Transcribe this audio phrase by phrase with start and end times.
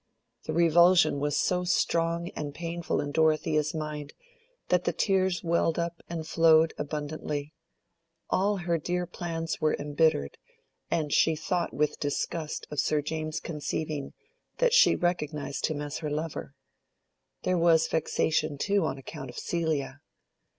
[0.45, 4.13] The revulsion was so strong and painful in Dorothea's mind
[4.69, 7.53] that the tears welled up and flowed abundantly.
[8.27, 10.39] All her dear plans were embittered,
[10.89, 14.13] and she thought with disgust of Sir James's conceiving
[14.57, 16.55] that she recognized him as her lover.
[17.43, 20.01] There was vexation too on account of Celia.